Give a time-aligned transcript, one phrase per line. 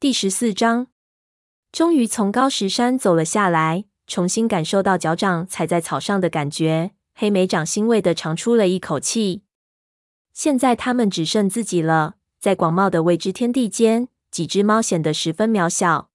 [0.00, 0.86] 第十四章，
[1.70, 6.92] 终于从高石山走了下来，重新感受到脚掌踩在草上的感觉。
[7.12, 9.42] 黑莓长欣慰地长出了一口气。
[10.32, 16.08] 现在他们只剩自己了，在广袤的未知天地间，几只猫显得十分渺小。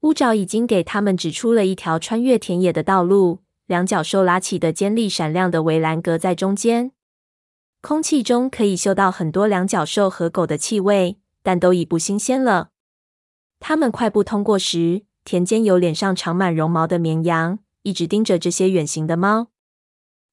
[0.00, 6.92] 乌爪已经给他们指出了一条穿越田野的道路，两角兽拉起的尖利闪亮的围栏隔在中间。
[7.82, 12.70] 空气中可以嗅到很多两脚兽和狗的气味，但都已不新鲜了。
[13.66, 19.46] 他们快步通过时，田间有脸上长满绒毛的绵羊，一直盯着这些远行的猫。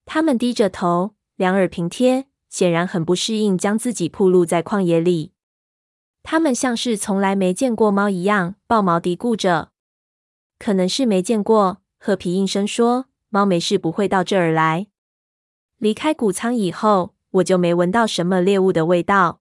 [0.03, 5.31] 他们低着头，两耳平贴，显然很不适应将自己暴露在旷野里。
[6.23, 9.69] 他们像是从来没见过猫一样，豹毛嘀咕着
[10.59, 14.87] ：“可能是没见过。”褐皮应声说：“猫没事，不会到这儿来。
[15.77, 19.39] 离开谷仓以后。”我就没闻到什么猎物的味道。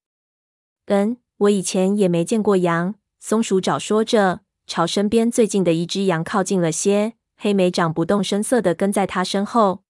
[0.86, 2.94] 嗯，我以前也没见过羊。
[3.20, 7.12] 松鼠爪说着，朝身边最近的一只羊靠近了些。
[7.36, 9.84] 黑莓长不动声色地跟在他身后。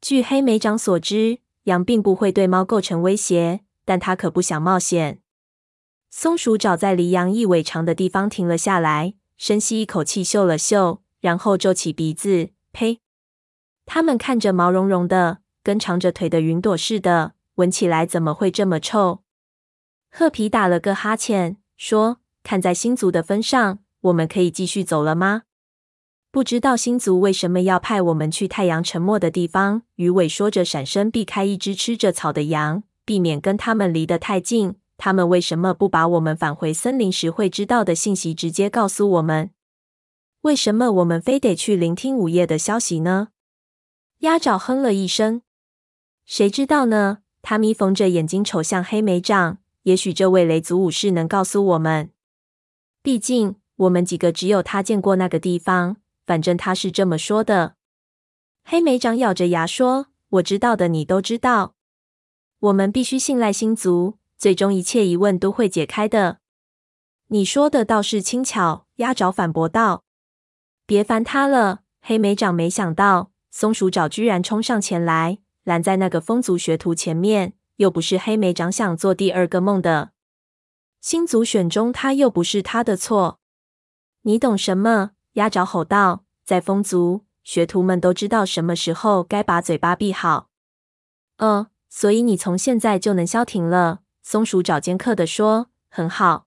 [0.00, 5.20] 据黑莓长所知，羊并不会对猫构成威胁，但他可不想冒险。
[6.10, 12.50] 松鼠爪在离羊一尾长的地方停了下来，深吸一口气，嗅了嗅，然后皱起鼻子。
[12.72, 13.00] 呸！
[13.86, 15.38] 他们看着毛茸茸的。
[15.62, 19.22] 跟长着腿的云朵似的，闻起来怎么会这么臭？
[20.10, 25.42] 褐皮打了个哈欠，说：“看在星族的分上，我们可以继续走了吗？”
[26.32, 29.82] 不知道星族为什么要派我们去太阳沉没的地方。
[29.96, 34.76] 鱼尾说着，闪身避开一只吃着草的羊，避免跟他们离得太近。
[34.96, 39.50] 他们为什么不把我们返回森林时会知道的信息直接告诉我们？
[40.42, 43.28] 为什么我们非得去聆听午夜的消息呢？
[44.18, 45.42] 鸭爪哼了一声。
[46.24, 47.18] 谁知道呢？
[47.42, 49.58] 他眯缝着眼睛瞅向黑莓长。
[49.82, 52.10] 也许这位雷族武士能告诉我们。
[53.02, 55.96] 毕竟我们几个只有他见过那个地方。
[56.26, 57.74] 反正他是这么说的。
[58.62, 60.06] 黑莓长咬着牙说
[60.38, 61.74] ：“我知道的，你都知道。
[62.60, 66.38] 我们必须信赖星族，最终一切疑问都会解开的。”
[67.32, 68.86] 你说的倒是轻巧。
[68.96, 70.04] 鸭爪反驳道
[70.86, 75.38] ：“别烦他了。”黑莓长没想到松鼠爪居然冲上前来。
[75.64, 80.12] 拦在那个风族学徒前面，又不是黑莓长想做第二个梦的。
[81.00, 83.40] 星族选中他，又不是他的错。
[84.22, 85.12] 你懂什么？
[85.32, 86.24] 鸭爪吼道。
[86.44, 90.48] 在风族，学徒们都知道什么时候该把嘴巴闭好。
[91.38, 94.00] 哦，所以你从现在就能消停了。
[94.22, 96.46] 松鼠爪尖刻地说：“很好。”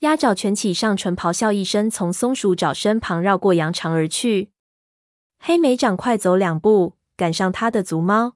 [0.00, 4.52] 鸭爪蜷起上唇，咆哮一声，从松鼠爪身旁绕过扬长而去。
[5.38, 6.96] 黑莓长快走两步。
[7.16, 8.34] 赶上他的族猫，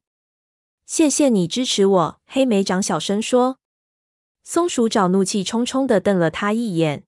[0.87, 2.21] 谢谢你支持我。
[2.25, 3.60] 黑莓长小声说。
[4.53, 7.05] 松鼠爪怒气冲冲地瞪了他一眼。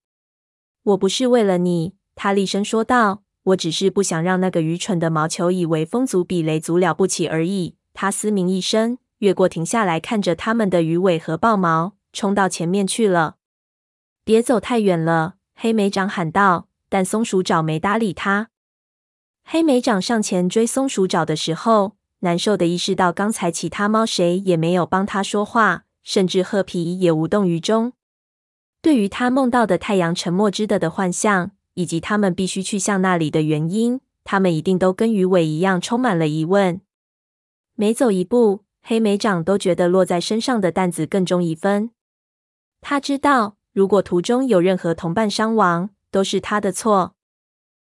[0.85, 3.25] 我不是为了你，他厉声说道。
[3.43, 7.75] 我只是不想让那个愚蠢的毛球以为风族比雷族了不起而已。
[7.95, 13.39] 他嘶鸣一声，越过停下来看着他们的鱼尾和豹毛，冲到前面去了。
[14.23, 16.69] 别走太远了，黑莓长喊道。
[16.89, 18.51] 但松鼠爪没搭理他。
[19.43, 27.93] 黑莓长上前追松鼠爪的时候，难受的意识到刚才其他猫谁也没有帮他说话，甚至褐皮也无动于衷。
[28.81, 36.81] 对于他梦到的太阳沉没之的的幻象，以及他们必须去向那里的原因，他们一定都跟鱼尾一样充满了疑问。
[37.75, 41.91] 每走一步，黑莓长都觉得落在身上的担子更重一分。
[42.81, 47.15] 他知道，如果途中有任何同伴伤亡，都是他的错。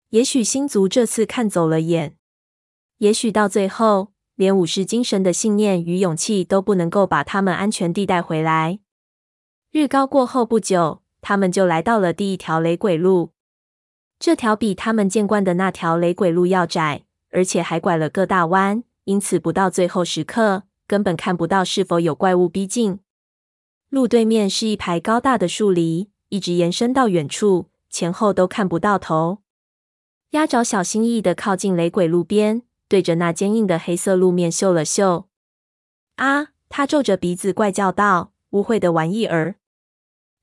[0.10, 2.18] 也许星族这次看走了眼，
[2.98, 8.80] 也许到最后，连武士精神的信念与勇气都不能够把他们安全地带回来。
[9.72, 13.31] 日高过后不久，他们就来到了第一条雷鬼路。
[14.19, 23.00] 这条比他们见惯的那条雷鬼路要窄，而且还拐了个大弯，因此不到最后时刻，根本看不到是否有怪物逼近。
[23.90, 29.39] 路对面是一排高大的树篱，一直延伸到远处，前后都看不到头。
[30.31, 32.62] 鸭爪小心翼翼的靠近雷鬼路边，
[32.92, 35.30] 对着那坚硬的黑色路面嗅了嗅。
[36.18, 36.50] 啊！
[36.68, 39.56] 他皱着鼻子怪叫道：“污秽的玩意儿！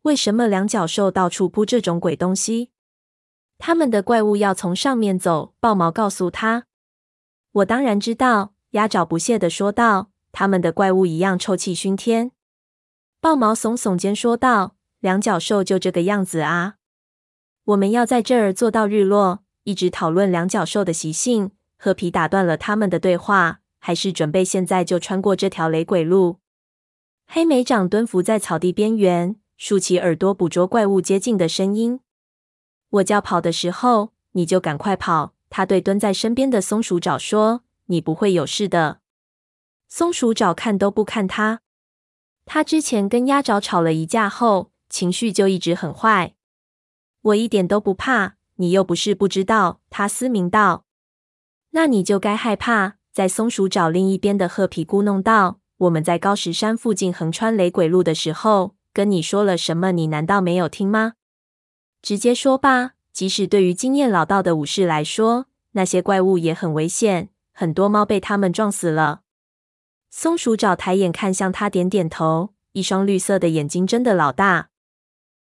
[0.02, 2.70] 为什么两脚兽到处铺这种鬼东西？
[3.58, 6.64] 他们的怪物要从上面走。”豹毛告诉他
[7.52, 12.32] ：“我当然知道。”鸭爪不屑地说道：“他们的怪物一样臭气熏天。”
[13.20, 16.76] 豹毛耸耸肩说道：“两脚兽就这个样子啊！
[17.64, 23.60] 我们要在这儿坐到日落。”一直讨论两脚兽的习性，褐皮打断了他们的对话。
[23.80, 26.40] 还是准备现在就穿过这条雷鬼路。
[27.26, 32.00] 黑莓长蹲伏在草地边缘，竖起耳朵捕捉怪物接近的声音。
[32.90, 35.34] 我叫跑的时候，你就赶快跑。
[35.48, 39.00] 他对蹲在身边的松鼠爪说：“你不会有事的。”
[39.88, 41.60] 松鼠爪看都不看他。
[42.44, 46.34] 他之前跟鸭爪吵了一架后，情绪就一直很坏。
[47.22, 49.80] 我一点都不怕，你又不是不知道。
[49.88, 50.84] 他嘶鸣道
[51.78, 59.92] ：“那你就该害怕。”在松鼠爪另一边的褐皮咕哝道：“我们在高石山附近横穿雷鬼路的时候，跟你说了什么？
[59.92, 61.12] 你难道没有听吗？
[62.02, 62.94] 直接说吧。
[63.12, 69.20] 即使对于经验老道的武士来说，那些怪物也很危险，很多猫被他们撞死了。”
[70.10, 74.70] 松鼠爪抬眼看向他，点点头，一双绿色的眼睛睁得老大。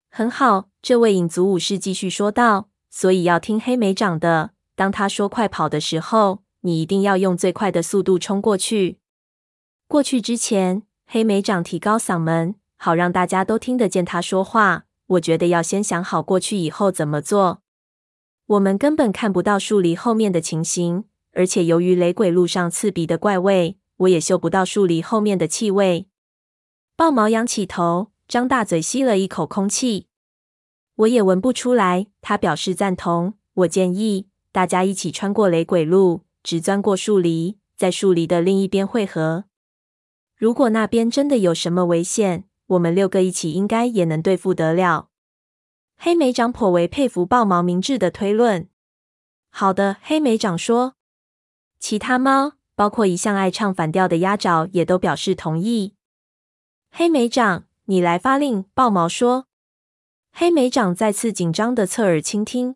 [0.10, 2.70] 很好，这位影族武士继续说道。
[2.90, 4.52] 所以要听黑莓长的。
[4.82, 8.98] 当他说快跑的时候，你一定要用最快的速度冲过去。
[9.88, 14.86] 过去之前，黑莓长提高嗓门，好让大家都听得见他说话。
[15.06, 17.62] 我觉得要先想好过去以后怎么做。
[18.48, 26.08] 我们根本看不到树篱后面的情形，而且由于雷鬼路上刺鼻的怪味，我也嗅不到树篱后面的气味。
[26.96, 30.08] 豹毛仰起头，张大嘴吸了一口空气。
[30.96, 32.08] 我也闻不出来。
[32.20, 33.36] 他表示赞同。
[33.54, 39.46] 我建议大家一起穿过雷鬼路，直钻过树篱，在树篱的另一边汇合。
[40.36, 45.10] 如果那边真的有什么危险，我们六个一起应该也能对付得了。
[45.98, 48.68] 黑莓长颇为佩服豹毛明智的推论。
[49.50, 50.96] 好的，黑莓长说。
[51.80, 55.96] 其他猫，包括一向爱唱反调的鸭爪，也都表示同意。
[56.90, 58.66] 黑莓长，你来发令。
[58.74, 59.48] 豹毛说。
[60.34, 62.76] 黑莓长再次紧张的侧耳倾听，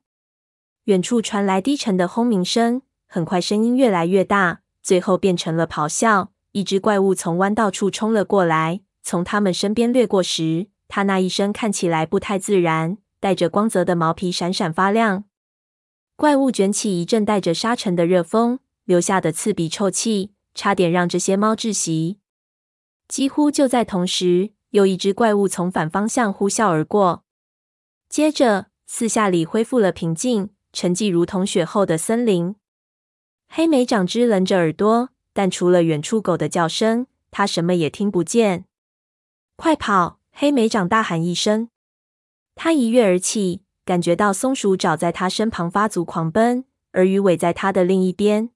[0.85, 6.31] 远处传来低沉的轰鸣声，很快声音越来越大，最后变成了咆哮。
[6.51, 15.25] 一只怪物从弯道处冲了过来，从他们身边掠过时，它那一身看起来不太自然，带着光泽的毛皮闪闪发亮。
[16.15, 22.19] 怪物卷起一阵带着沙尘的热风，留下的刺鼻臭气，差点让这些猫窒息。
[23.07, 27.23] 几乎就在同时，又一只怪物从反方向呼啸而过。
[28.07, 32.53] 接着，四下里恢复了平静，沉寂如同雪后的森林。
[33.47, 38.65] 黑莓长只棱着耳朵，但除了远处狗的叫声，它什么也听不见。
[39.55, 40.19] 快跑！
[40.33, 41.69] 黑莓长大喊一声。
[42.55, 48.49] 他一跃而起，感觉到松鼠爪在他身旁发足狂奔，而鱼尾在他的另一边。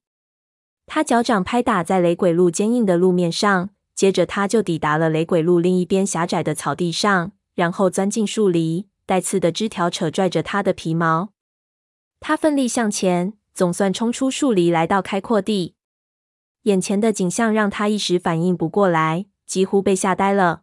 [0.86, 8.88] 他脚掌拍打在雷鬼路坚硬的路面上，接着他就抵达了雷鬼路另一边狭窄的草地上，然后钻进树篱。
[9.06, 11.30] 带刺的枝条扯拽着他的皮毛，
[12.20, 15.74] 他奋力向前，总算冲出树篱，来到开阔地。
[16.64, 20.62] 眼前的景象让他一时反应不过来，几乎被吓呆了。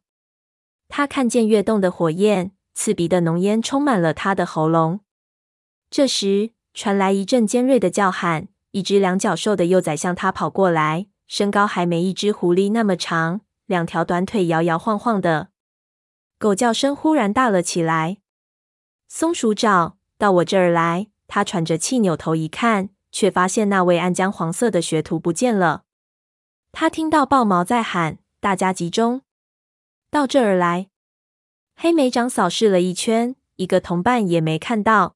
[0.87, 5.01] 他看见跃动的火焰，刺鼻的浓烟充满了他的喉咙。
[5.89, 15.49] 这时传来一阵尖锐的叫喊，一只两脚兽的幼崽向他跑过来，身高还没一只狐狸那么长，两条短腿摇摇晃晃的。
[16.37, 18.19] 狗叫声忽然大了起来。
[19.07, 25.83] 松鼠爪到我这儿来，他喘着气扭头一看，却发现那位暗浆黄色的学徒不见了。
[26.71, 29.21] 他听到豹毛在喊：“大家集中
[30.09, 30.89] 到这儿来！”
[31.75, 35.15] 黑莓长扫视了一圈，一个同伴也没看到。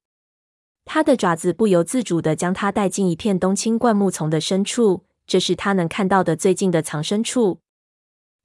[0.84, 7.60] 他的爪子不由自主地将他带进一片冬青灌木丛的深处，这是他能看到的最近的藏身处。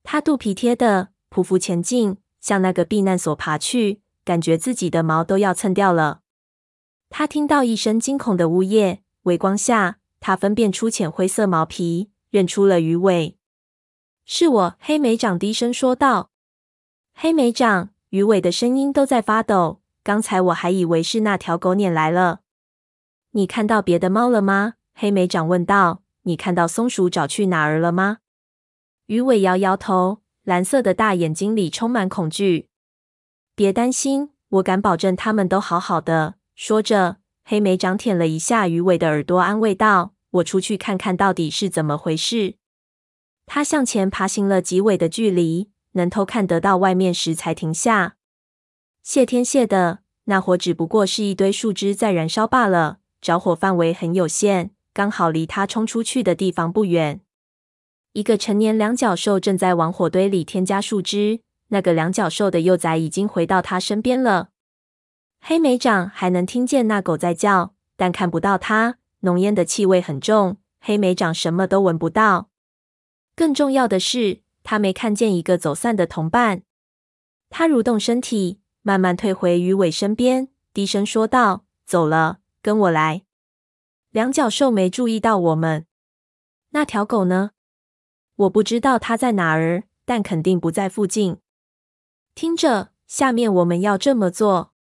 [0.03, 4.01] 他肚皮贴的匍匐前进，向那个避难所爬去。
[4.23, 6.19] 感觉自己的毛都要蹭掉了。
[7.09, 13.37] 他听到一声惊恐的呜咽，微光下，他分辨出浅灰色毛皮，认出了鱼尾。
[14.25, 16.31] 是我，黑莓长低声说道。
[17.13, 19.81] 黑莓长，鱼尾的声音都在发抖。
[20.03, 22.41] 刚才我还以为是那条狗撵来了。
[23.31, 24.75] 你看到别的猫了吗？
[24.93, 26.03] 黑莓长问道。
[26.23, 28.17] 你看到松鼠找去哪儿了吗？
[29.05, 32.67] 鱼尾摇摇头，蓝色的大眼睛里充满恐惧。
[33.55, 36.35] 别担心，我敢保证他们都好好的。
[36.57, 42.55] 说着，黑莓长舔了一下鱼尾的耳朵，安慰道：“我出去看看到底是怎么回事。”
[43.45, 48.15] 他向前爬行了几尾的距离，能偷看得到外面时才停下。
[49.03, 57.21] 谢天谢地，那火只不过是一堆树枝在燃烧罢了，着火范围很有限，刚好离他冲出去的地方不远。
[58.13, 61.41] 一个成年两脚兽正在往火堆里添加树枝。
[61.67, 64.49] 那个两脚兽的幼崽已经回到他身边了。
[65.49, 68.97] 黑莓长还能听见那狗在叫，但看不到它。
[69.21, 72.49] 浓烟的气味很重，黑莓长什么都闻不到。
[73.33, 76.63] 更重要的是，他没看见一个走散的同伴。
[77.49, 83.23] 他蠕动身体，慢慢退回鱼尾身边，低声说道：“走了，跟我来。”
[84.11, 85.85] 两脚兽没注意到我们。
[86.71, 87.51] 那条狗呢？
[88.35, 91.37] 我不知道它在哪儿，但肯定不在附近。
[92.35, 94.73] 听着，下面我们要这么做。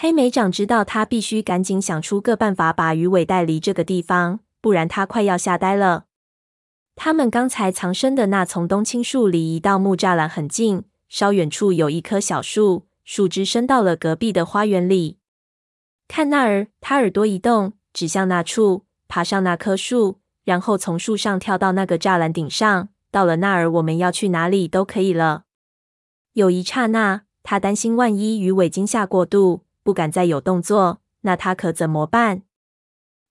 [0.00, 6.04] 黑莓长知道他必须赶紧想出个办法把鱼尾带离这个地方，不然他快要吓呆了。
[6.94, 15.18] 他们刚才藏身的那丛冬青树离一道木栅栏很近，稍远处有一棵小树，树枝伸到了隔壁的花园里。
[16.06, 22.90] 看那儿，他耳朵一动，指向那处，爬上那棵树，然后从树上跳到那个栅栏顶上。
[23.10, 25.42] 到了那儿，我们要去哪里都可以了。
[26.34, 29.64] 有一刹那，他担心万一鱼尾惊吓过度。
[29.88, 32.42] 不敢再有动作，那他可怎么办？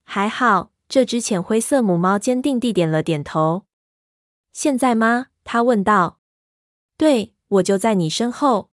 [0.02, 3.62] 还好，这只浅灰色母猫坚定地点了点头。
[4.52, 5.26] 现在吗？
[5.44, 6.18] 他问道。
[6.96, 8.70] 对，我就在你身后。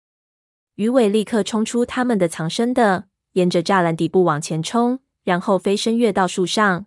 [0.76, 6.86] 鱼尾立刻冲出他们的藏身的，沿着栅栏底部往前冲，然后飞身跃到树上。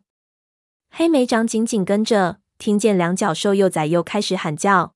[0.89, 4.95] 黑莓长紧紧跟着，听见两脚兽幼崽又开始喊叫。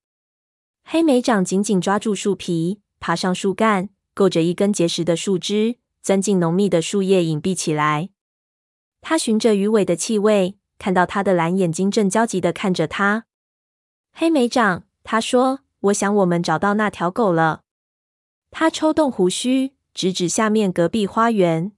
[0.84, 5.77] 黑莓长紧紧抓住树皮，爬上树干，勾着一根结实的树枝。
[6.01, 8.10] 钻进浓密的树叶，隐蔽起来。
[9.01, 13.25] 他循着鱼尾的气味，看到他的蓝眼睛正焦急的看着他。
[14.13, 17.62] 黑莓长，他说：“我想我们找到那条狗了。”
[18.51, 21.72] 他抽动胡须，指指下面隔壁花园。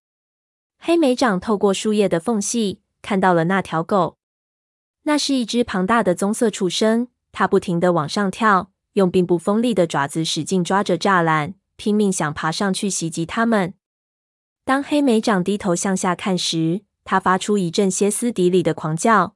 [0.80, 4.18] 黑莓长透过树叶的缝隙，看到了那条狗。
[5.03, 13.74] 那是一只庞大的棕色畜生，它不停的往上跳，用并不锋利的爪子使劲抓着栅栏，拼命想爬上去袭击他们。
[14.65, 19.36] 当黑莓长低头向下看时，他发出一阵歇斯底里的狂叫。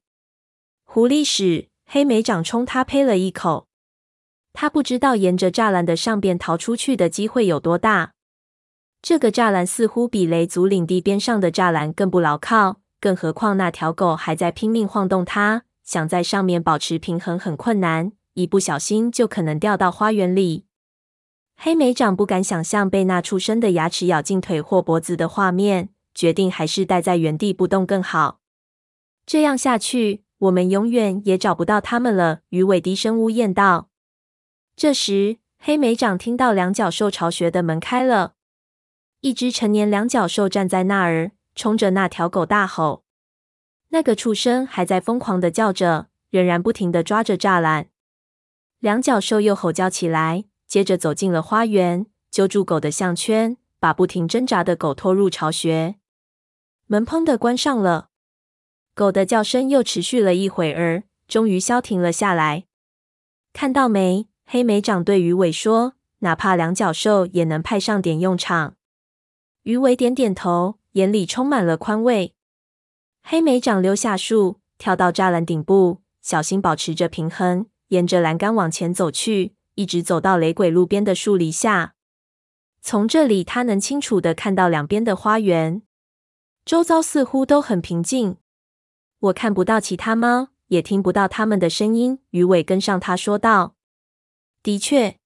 [0.86, 1.68] 狐狸屎！
[1.86, 3.68] 黑莓长冲他呸了一口。
[4.54, 8.14] 他不知道沿着栅栏的上边逃出去的机会有多大。
[9.02, 20.67] 这个栅栏似乎比雷族领地边上的栅栏更不牢靠，更何况那条狗还在拼命晃动它，想在上面保持平衡很困难，一不小心就可能掉到花园里。
[21.60, 28.40] 黑莓长不敢想象被那畜生的牙齿咬进腿或脖子的画面，决定还是待在原地不动更好。
[29.26, 32.42] 这样下去，我们永远也找不到他们了。
[32.50, 33.90] 鱼尾低声呜咽道。
[34.76, 38.36] 这时，黑莓长听到两脚兽巢穴的门开了，
[39.22, 43.04] 一只成年两脚兽站在那儿，冲着那条狗大吼。
[43.90, 47.90] 那个畜生还在疯狂的叫着，仍然不停的抓着栅栏。
[48.80, 50.46] 两脚兽又吼叫起来。
[50.68, 55.96] 接着走进了花园，揪住狗的项圈，把不停挣扎的狗拖入巢穴。
[56.88, 58.10] 门砰的关上了，
[58.94, 62.66] 狗的叫声又持续了一会儿，终于消停了下来。
[63.54, 64.28] 看到没？
[64.46, 68.76] 黑莓长对鱼尾说：“哪怕两脚兽也能派上点用场。”
[69.64, 72.34] 鱼尾点点头，眼里充满了宽慰。
[73.24, 79.57] 黑莓长溜下树，跳到栅栏顶部，小心保持着平衡，沿着栏杆往前走去。
[79.78, 81.94] 一直走到雷鬼路边的树篱下，
[82.82, 85.84] 从这里他能清楚的看到两边的花园，
[86.66, 88.38] 周遭似乎都很平静。
[89.20, 92.20] 我看不到其他猫，也听不到它们的声音。
[92.32, 93.76] 鱼尾跟上他说道
[94.64, 95.20] ：“的确，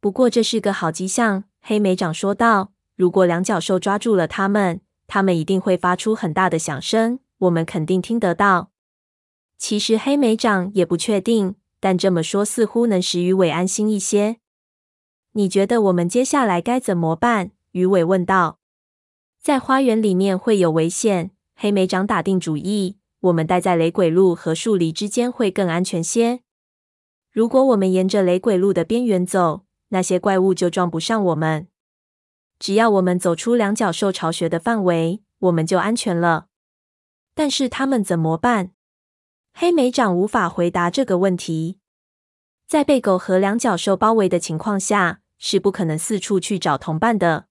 [0.00, 8.70] 不过这是个好迹象。”黑莓长说道：“如果两脚兽抓住了它们，它们一定会发出很大的响声，我们肯定听得到。”
[9.56, 11.54] 其实黑莓长也不确定。
[11.82, 14.36] 但这么说似乎能使鱼尾安心一些。
[15.32, 17.50] 你觉得我们接下来该怎么办？
[17.72, 18.60] 鱼尾问道。
[19.42, 21.32] 在花园里面会有危险。
[21.56, 26.42] 黑莓长打定主意，我们待在雷鬼路和树篱之间会更安全些。
[27.32, 31.66] 如果我们沿着雷鬼路的边缘走，那些怪物就撞不上我们。
[32.60, 36.46] 只要我们走出两脚兽巢穴的范围，我们就安全了。
[37.34, 38.70] 但是他们怎么办？
[39.52, 41.78] 黑莓长无法回答这个问题。
[42.66, 47.46] 在被狗和两脚兽包围的情况下，是不可能四处去找同伴的。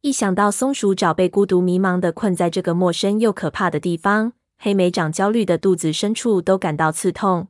[0.00, 7.48] 一想到松鼠爪被孤独迷茫的困在这个陌生又可怕的地方，黑莓长焦虑的肚子深处都感到刺痛。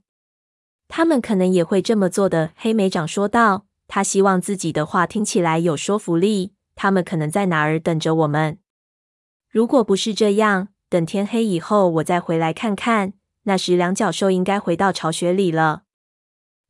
[0.88, 3.66] 他们可能也会这么做的，黑莓长说道。
[3.86, 6.52] 他希望自己的话听起来有说服力。
[6.74, 8.58] 他们可能在哪儿等着我们。
[9.50, 13.14] 如果不是这样，等天黑以后，我再回来看看。
[13.48, 15.84] 那时，两脚兽应该回到巢穴里了。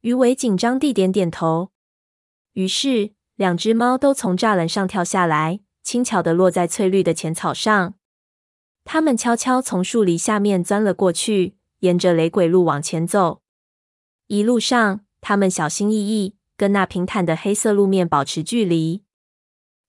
[0.03, 1.73] 鱼尾紧张地点点头。
[2.53, 7.95] 于是，两只猫都从栅栏上跳下来，轻巧地落在翠绿的浅草上。
[8.85, 13.43] 它们悄悄从树篱下面钻了过去，沿着雷鬼路往前走。
[14.29, 19.03] 一路上，它们小心翼翼，跟那平坦的黑色路面保持距离。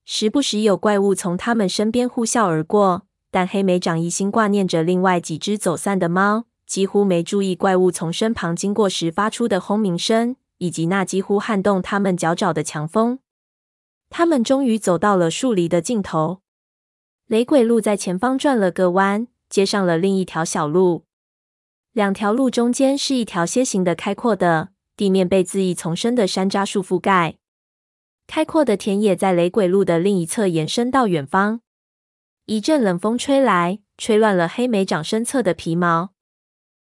[0.04, 13.18] 时不时有怪物从他们身边呼啸而过，但黑莓长一心挂念着另外几只走散的猫，几乎没注意怪物从身旁经过时发出的轰鸣声，以及那几乎撼动他们脚爪的强风。
[14.08, 16.42] 他们终于走到了树篱的尽头。
[17.26, 21.06] 雷鬼路在前方转了个弯，接上了另一条小路。
[21.90, 27.38] 两条路中间是一条楔形的、开阔的地面，被恣意丛生的山楂树覆盖。
[28.28, 31.62] 开阔的田野在雷鬼路的另一侧延伸到远方。
[32.46, 36.10] 一阵冷风吹来，吹乱了黑莓长身侧的皮毛。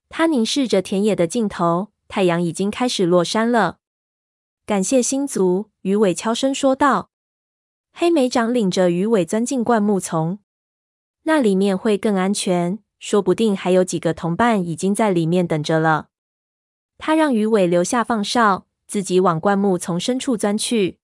[0.10, 3.78] 他凝视着田野的尽头，太阳已经开始落山了。
[4.66, 7.12] 感谢星族，鱼尾悄声说道。
[7.94, 10.40] 黑莓长领着鱼尾钻进灌木丛，
[11.24, 16.10] 那里面会更安全，说不定还有几个同伴已经在里面等着了。
[16.98, 21.00] 他让鱼尾留下放哨，自己往灌木丛深处钻去。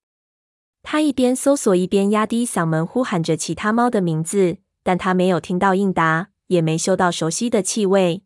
[0.84, 8.24] 他一边搜索，一边压低嗓门呼喊着其他猫的名字，但他没有听到应答，也没嗅到熟悉的气味。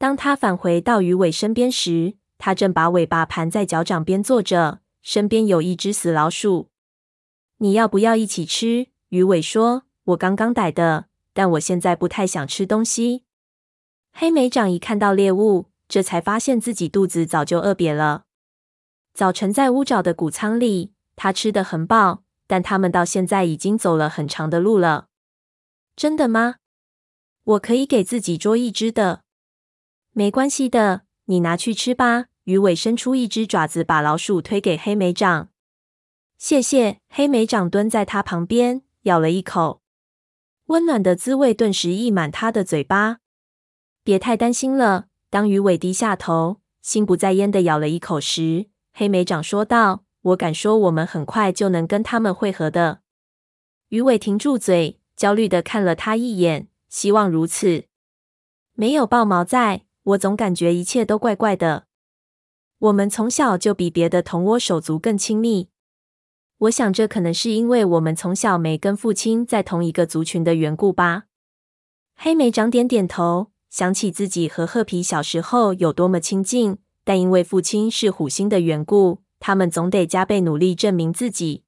[0.00, 6.70] 当他返回到鱼尾身边时，他正把尾巴盘在脚掌边坐着，身边有一只死老鼠。
[7.58, 8.86] 你要不要一起吃？
[9.10, 13.24] 鱼尾说：“我刚刚逮的，但我现在不太想吃东西。”
[14.10, 18.24] 黑莓长一看到猎物，这才发现自己肚子早就饿瘪了。
[19.12, 25.08] 早晨在乌爪的谷仓里，他吃得很饱，但他们到现在已经走了很长的路了。
[25.94, 26.54] 真的吗？
[27.44, 29.24] 我可以给自己捉一只的。
[30.12, 32.26] 没关系的，你拿去吃吧。
[32.44, 35.50] 鱼尾伸出一只爪子，把老鼠推给黑莓长。
[36.36, 36.98] 谢谢。
[37.08, 39.82] 黑莓长蹲在他旁边，咬了一口，
[40.66, 43.18] 温暖的滋味顿时溢满他的嘴巴。
[44.02, 45.06] 别太担心了。
[45.28, 53.02] 当鱼尾低下头，心不在焉地咬了一口时，黑莓长说道：“我敢说，我们很快就能跟他们会合的。”
[53.90, 57.84] 鱼尾停住嘴，焦虑地看了他一眼，希望如此。
[58.72, 61.86] 没有豹毛在，我总感觉一切都怪怪的。
[62.78, 65.68] 我们从小就比别的同窝手足更亲密。
[66.58, 71.24] 我想，这可能是因为我们从小没跟父亲在同一个族群的缘故吧。
[72.16, 81.64] 黑莓长点点头，想起自己和褐皮小时候有多么亲近，但因为父亲是虎星的缘故，他们总得加倍努力证明自己。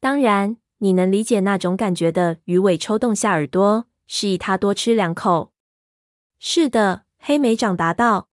[0.00, 2.38] 当然，你能理解那种感觉的。
[2.44, 5.52] 鱼尾抽动下耳朵，示意他多吃两口。
[6.38, 8.30] 是的，黑莓长答道。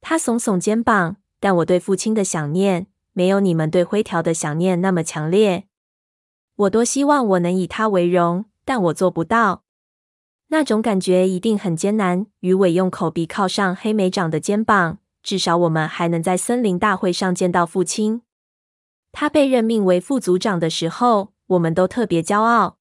[0.00, 2.88] 他耸耸肩膀，但我对父亲的想念。
[3.12, 5.68] 没有你们对灰条的想念那么强烈。
[6.56, 9.62] 我多希望我能以他为荣，但我做不到。
[10.48, 12.26] 那种感觉一定很艰难。
[12.40, 18.22] 鱼尾用口鼻靠上黑莓长的肩膀，至少我们还能在森林大会上见到父亲。
[19.12, 22.78] 他被任命为副组长的时候，我们都特别骄傲。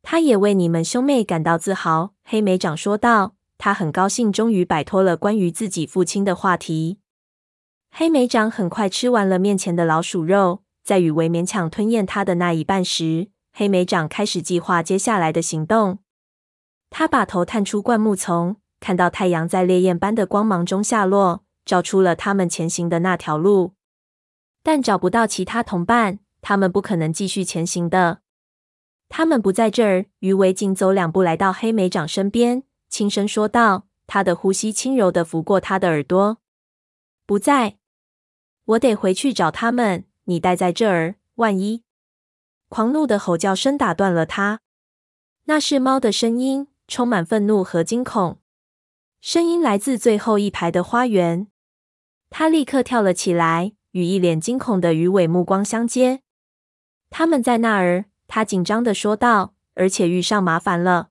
[0.00, 2.14] 他也为你们兄妹感到自豪。
[2.24, 3.35] 黑莓长说道。
[3.58, 6.98] 他很高兴，终于摆脱了关于自己父亲的话题。
[7.90, 16.00] 黑莓长很快吃完了面前的老鼠肉，在鱼尾勉强吞咽他的那一半时，黑莓长开始计划接下来的行动。
[16.90, 23.72] 他把头探出灌木丛，看到太阳在烈焰般的光芒中下落，照出了他们前行的那条路，
[24.62, 28.20] 但找不到其他同伴，他们不可能继续前行的。
[29.08, 30.06] 他们不在这儿。
[30.18, 32.64] 鱼尾紧走两步来到黑莓长身边，
[32.96, 36.38] 轻声说道，他的呼吸轻柔地拂过他的耳朵。
[37.26, 37.76] 不在。
[38.64, 40.06] 我得回去找他们。
[40.24, 41.82] 你待在这儿，万一……
[42.70, 44.60] 狂怒的吼叫声打断了他。
[45.44, 48.38] 那是猫的声音，充满愤怒和惊恐。
[49.20, 51.48] 声音来自最后一排的花园。
[52.30, 56.22] 他立刻跳了起来，与一脸惊恐的鱼尾目光相接。
[57.10, 61.10] 他们在那儿，他紧张地说道，而且遇上麻烦了。